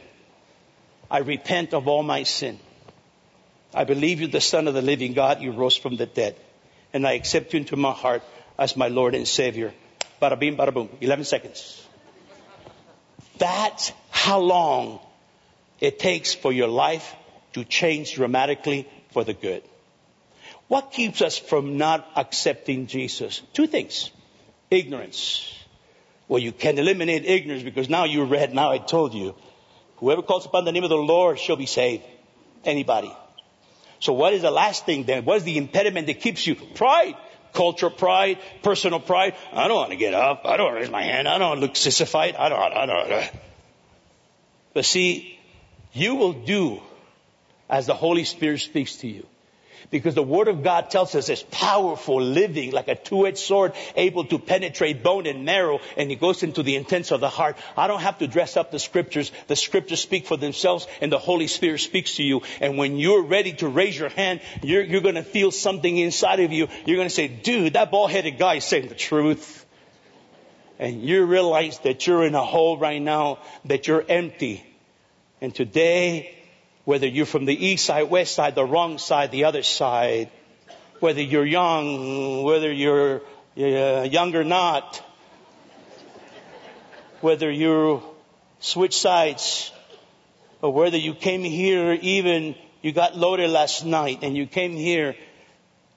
[1.09, 2.59] I repent of all my sin.
[3.75, 5.41] I believe you're the Son of the living God.
[5.41, 6.37] You rose from the dead.
[6.93, 8.23] And I accept you into my heart
[8.57, 9.73] as my Lord and Savior.
[10.21, 10.89] Bada bing, bada boom.
[11.01, 11.85] 11 seconds.
[13.37, 14.99] That's how long
[15.81, 17.13] it takes for your life
[17.51, 19.61] to change dramatically for the good.
[20.69, 23.41] What keeps us from not accepting Jesus?
[23.53, 24.09] Two things.
[24.71, 25.53] Ignorance.
[26.29, 29.35] Well, you can eliminate ignorance because now you read, now I told you.
[29.97, 32.03] Whoever calls upon the name of the Lord shall be saved.
[32.63, 33.13] Anybody.
[33.99, 35.25] So what is the last thing then?
[35.25, 36.55] What is the impediment that keeps you?
[36.55, 37.15] Pride.
[37.53, 39.33] Culture pride, personal pride.
[39.53, 40.41] I don't want to get up.
[40.43, 41.25] I don't want to raise my hand.
[41.25, 42.35] I don't want to look sissified.
[42.35, 43.31] I don't, I don't.
[44.73, 45.39] But see,
[45.93, 46.81] you will do
[47.69, 49.25] as the Holy Spirit speaks to you.
[49.91, 54.25] Because the Word of God tells us it's powerful, living, like a two-edged sword, able
[54.25, 57.57] to penetrate bone and marrow, and it goes into the intents of the heart.
[57.77, 59.31] I don't have to dress up the scriptures.
[59.47, 62.41] The scriptures speak for themselves, and the Holy Spirit speaks to you.
[62.61, 66.51] And when you're ready to raise your hand, you're, you're gonna feel something inside of
[66.51, 66.67] you.
[66.85, 69.65] You're gonna say, dude, that bald-headed guy is saying the truth.
[70.77, 74.65] And you realize that you're in a hole right now, that you're empty
[75.41, 76.34] and today,
[76.85, 80.29] whether you're from the east side, west side, the wrong side, the other side,
[80.99, 83.21] whether you're young, whether you're
[83.57, 85.03] uh, young or not,
[87.21, 88.01] whether you
[88.59, 89.71] switch sides,
[90.61, 95.15] or whether you came here even you got loaded last night and you came here,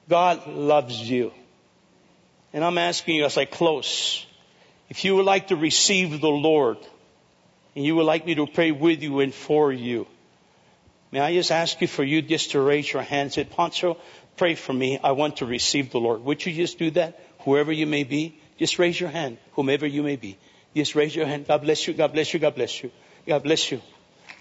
[0.09, 1.32] God loves you.
[2.55, 4.24] And I'm asking you as I close,
[4.89, 6.78] if you would like to receive the Lord,
[7.76, 10.07] and you would like me to pray with you and for you,
[11.13, 13.97] may I just ask you for you just to raise your hand and say, Pancho,
[14.37, 14.99] pray for me.
[15.03, 16.25] I want to receive the Lord.
[16.25, 17.21] Would you just do that?
[17.41, 20.39] Whoever you may be, just raise your hand, whomever you may be.
[20.75, 21.47] Just raise your hand.
[21.47, 21.95] God bless you.
[21.95, 22.41] God bless you.
[22.41, 22.91] God bless you.
[23.27, 23.81] God bless you.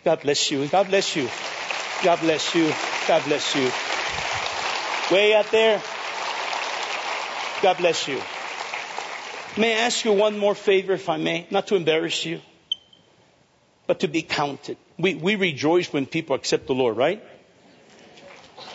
[0.03, 0.67] God bless you.
[0.67, 1.29] God bless you.
[2.03, 2.73] God bless you.
[3.07, 3.71] God bless you.
[5.15, 5.81] Way out there.
[7.61, 8.21] God bless you.
[9.57, 12.41] May I ask you one more favor, if I may, not to embarrass you
[13.87, 14.77] but to be counted.
[14.99, 17.23] We, we rejoice when people accept the Lord, right?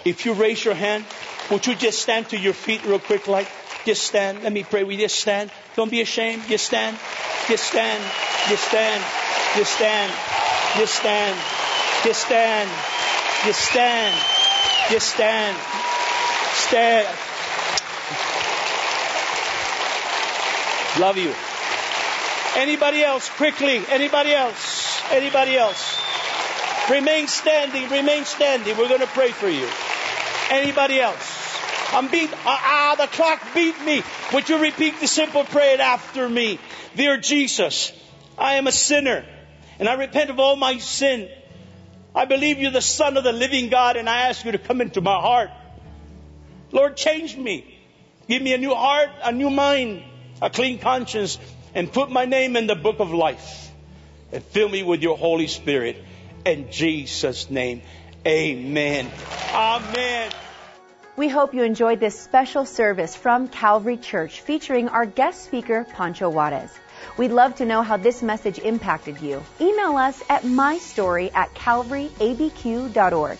[0.04, 1.04] If you raise your hand,
[1.50, 3.48] would you just stand to your feet real quick, like,
[3.84, 4.42] just stand.
[4.42, 4.84] Let me pray.
[4.84, 5.50] We just stand.
[5.74, 6.44] Don't be ashamed.
[6.46, 6.96] Just stand.
[7.48, 8.02] Just stand.
[8.48, 9.02] Just stand.
[9.56, 10.12] Just stand.
[10.76, 11.40] Just stand.
[12.04, 12.70] Just stand.
[13.44, 14.14] Just stand.
[14.88, 15.56] Just stand.
[16.54, 17.08] Stand.
[21.00, 21.34] Love you.
[22.56, 23.28] Anybody else?
[23.30, 23.82] Quickly.
[23.88, 24.71] Anybody else?
[25.12, 26.00] Anybody else?
[26.90, 28.76] Remain standing, remain standing.
[28.76, 29.68] We're going to pray for you.
[30.50, 31.38] Anybody else?
[31.92, 32.30] I'm beat.
[32.46, 34.02] Ah, ah, the clock beat me.
[34.32, 36.58] Would you repeat the simple prayer after me?
[36.96, 37.92] Dear Jesus,
[38.38, 39.24] I am a sinner
[39.78, 41.28] and I repent of all my sin.
[42.14, 44.80] I believe you're the Son of the living God, and I ask you to come
[44.80, 45.50] into my heart.
[46.70, 47.78] Lord, change me.
[48.28, 50.02] Give me a new heart, a new mind,
[50.40, 51.38] a clean conscience,
[51.74, 53.71] and put my name in the book of life.
[54.32, 56.02] And fill me with your Holy Spirit.
[56.44, 57.82] In Jesus' name,
[58.26, 59.10] amen.
[59.52, 60.32] Amen.
[61.14, 66.30] We hope you enjoyed this special service from Calvary Church featuring our guest speaker, Pancho
[66.30, 66.70] Juarez.
[67.18, 69.42] We'd love to know how this message impacted you.
[69.60, 73.38] Email us at mystory at calvaryabq.org.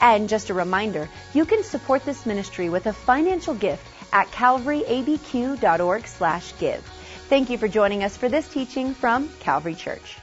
[0.00, 6.06] And just a reminder, you can support this ministry with a financial gift at calvaryabq.org
[6.06, 6.84] slash give.
[7.28, 10.18] Thank you for joining us for this teaching from Calvary Church.